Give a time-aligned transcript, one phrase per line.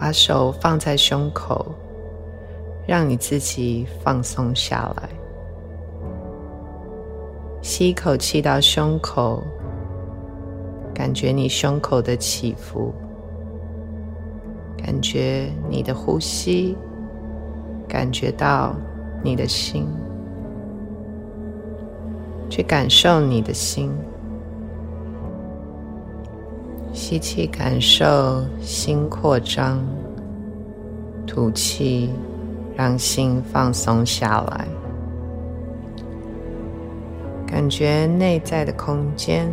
[0.00, 1.74] 把手放在胸口，
[2.86, 5.10] 让你自己放松下来。
[7.60, 9.42] 吸一口气到胸口，
[10.94, 12.94] 感觉你胸口的起伏，
[14.74, 16.74] 感觉你的呼吸，
[17.86, 18.74] 感觉到
[19.22, 19.86] 你的心，
[22.48, 23.92] 去感受你的心。
[27.10, 29.80] 吸气，感受心扩张；
[31.26, 32.08] 吐气，
[32.76, 34.68] 让心放松下来。
[37.44, 39.52] 感觉内在的空间，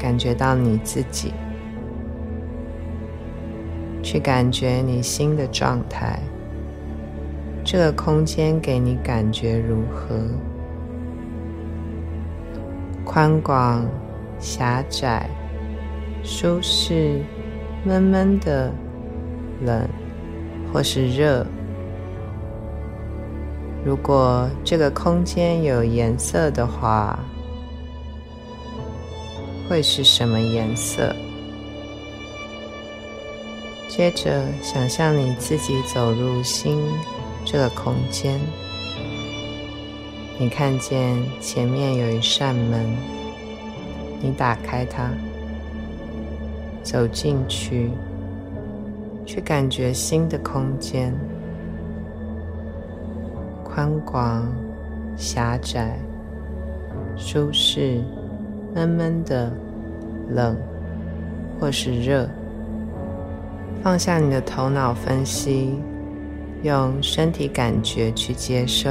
[0.00, 1.32] 感觉到你自己，
[4.02, 6.18] 去感觉你心的状态。
[7.62, 10.16] 这个空间给你感觉如何？
[13.04, 13.86] 宽广、
[14.40, 15.30] 狭窄、
[16.22, 17.20] 舒适、
[17.84, 18.72] 闷闷的、
[19.64, 19.88] 冷，
[20.72, 21.44] 或是热？
[23.84, 27.18] 如果这个空间有颜色的话，
[29.68, 31.14] 会是什么颜色？
[33.88, 36.80] 接着，想象你自己走入心
[37.44, 38.40] 这个空间，
[40.38, 42.86] 你看见前面有一扇门，
[44.20, 45.10] 你打开它，
[46.82, 47.90] 走进去，
[49.24, 51.14] 去感觉新的空间。
[53.64, 54.46] 宽广、
[55.16, 55.96] 狭窄、
[57.16, 58.02] 舒适、
[58.74, 59.50] 闷闷的、
[60.28, 60.56] 冷
[61.58, 62.28] 或是热，
[63.82, 65.78] 放下你的头脑分析，
[66.62, 68.90] 用身体感觉去接收。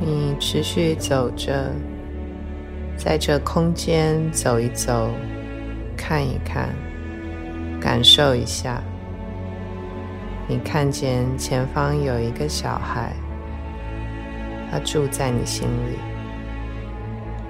[0.00, 1.70] 你持续走着，
[2.96, 5.10] 在这空间走一走，
[5.96, 6.70] 看一看，
[7.80, 8.82] 感受一下。
[10.48, 13.12] 你看见前方有一个小孩，
[14.70, 15.98] 他住在你心里，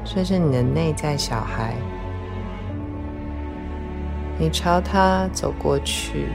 [0.05, 1.75] 这是你的内在小孩。
[4.39, 6.27] 你朝他走过去，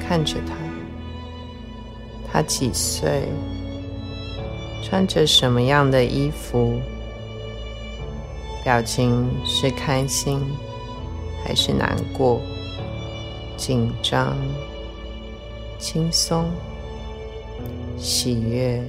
[0.00, 0.54] 看着他，
[2.30, 3.28] 他几岁？
[4.84, 6.78] 穿着什么样的衣服？
[8.62, 10.38] 表情是开心
[11.42, 12.38] 还是难过？
[13.56, 14.36] 紧张、
[15.78, 16.50] 轻松、
[17.96, 18.84] 喜悦、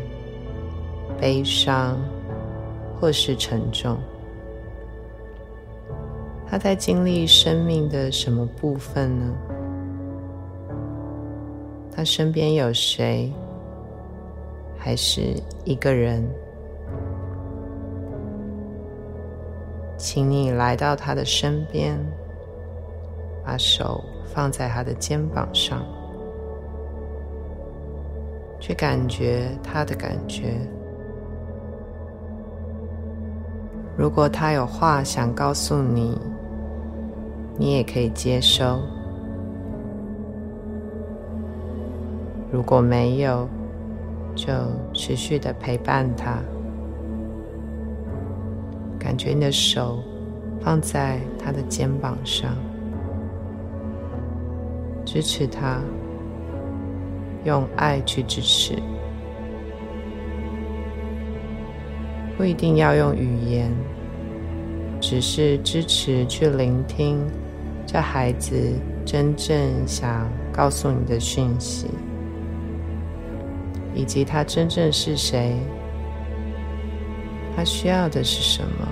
[1.18, 1.98] 悲伤，
[3.00, 3.98] 或是沉重，
[6.46, 9.34] 他在经历生命的什么部分呢？
[11.96, 13.32] 他身边有谁？
[14.86, 16.24] 还是一个人？
[19.98, 21.98] 请你来到他的身边，
[23.44, 24.04] 把手。
[24.28, 25.82] 放在他的肩膀上，
[28.60, 30.56] 去感觉他的感觉。
[33.96, 36.20] 如果他有话想告诉你，
[37.58, 38.78] 你也可以接收；
[42.52, 43.48] 如果没有，
[44.36, 44.54] 就
[44.94, 46.40] 持续的陪伴他，
[49.00, 50.04] 感觉你的手
[50.62, 52.56] 放在他的肩膀上。
[55.06, 55.80] 支持他，
[57.44, 58.74] 用爱去支持，
[62.36, 63.72] 不一定要用语言，
[65.00, 67.20] 只是支持去聆听
[67.86, 68.56] 这孩子
[69.06, 69.56] 真正
[69.88, 71.88] 想告诉你的讯息，
[73.96, 75.56] 以及他真正是谁，
[77.56, 78.88] 他需要的是什么。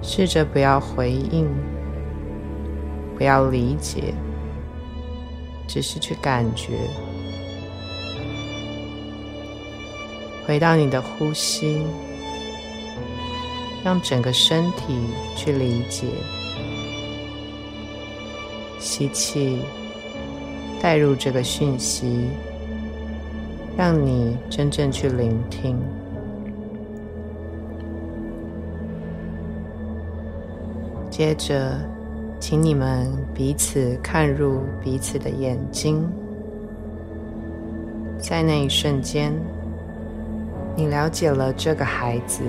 [0.00, 1.46] 试着不要回应。
[3.16, 4.14] 不要理解，
[5.66, 6.74] 只是去感觉，
[10.46, 11.82] 回到你的呼吸，
[13.84, 15.00] 让整个身体
[15.34, 16.06] 去理解。
[18.78, 19.58] 吸气，
[20.80, 22.30] 带入这个讯息，
[23.76, 25.76] 让你真正去聆听。
[31.10, 31.76] 接着。
[32.40, 36.08] 请你们彼此看入彼此的眼睛，
[38.16, 39.32] 在那一瞬间，
[40.76, 42.44] 你了解了这个孩子，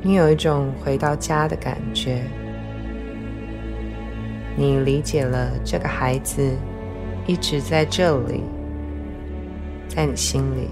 [0.00, 2.22] 你有一种回到家的感觉，
[4.58, 6.42] 你理解了这个孩子
[7.28, 8.42] 一直在这里
[9.86, 10.68] 在你心里。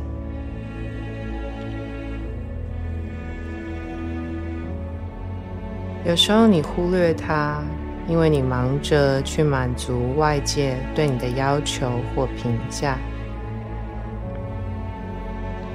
[6.04, 7.62] 有时候你忽略他
[8.08, 12.98] 因为你忙着去满足外界对你的要求或评价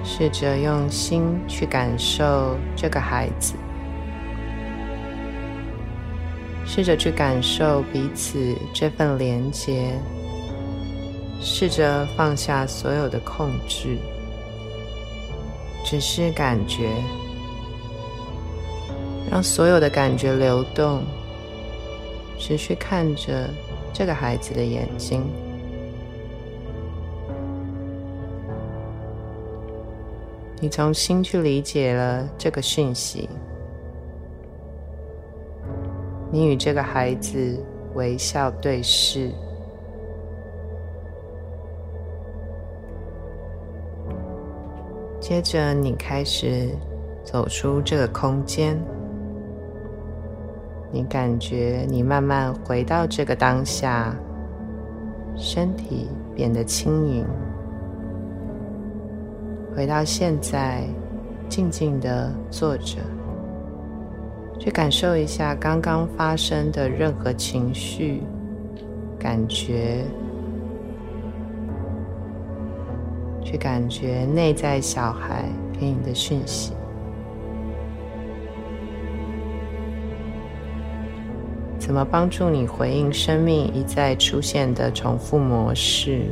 [0.03, 3.55] 试着用心去感受这个孩子。
[6.73, 9.91] 试着去感受彼此这份连结，
[11.41, 13.97] 试着放下所有的控制，
[15.83, 16.89] 只是感觉。
[19.29, 21.03] 让所有的感觉流动，
[22.39, 23.49] 持续看着
[23.91, 25.25] 这个孩子的眼睛。
[30.61, 33.27] 你从心去理解了这个讯息。
[36.31, 37.61] 你与这个孩子
[37.93, 39.29] 微笑对视，
[45.19, 46.69] 接着你开始
[47.21, 48.81] 走出这个空间。
[50.89, 54.15] 你感觉你慢慢回到这个当下，
[55.35, 57.25] 身体变得轻盈，
[59.75, 60.83] 回到现在，
[61.49, 62.97] 静静的坐着，
[64.63, 68.21] 去感受一下刚刚发生的任何情绪、
[69.17, 70.05] 感觉，
[73.43, 76.73] 去感觉内在小孩给你的讯息。
[81.79, 86.25] 怎么帮助你回应生命一再出现的重复模式？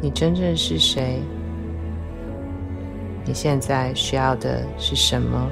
[0.00, 1.20] 你真正是谁？
[3.30, 5.48] 你现在需要的是什么？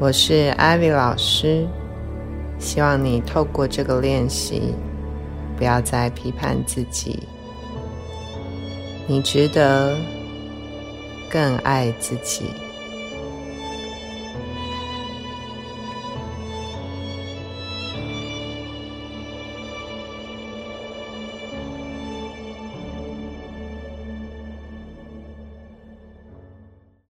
[0.00, 1.68] 我是艾薇老师，
[2.58, 4.74] 希望你透过这个练习，
[5.58, 7.24] 不要再批判自己。
[9.06, 9.94] 你值得。
[11.28, 12.44] 更爱自己。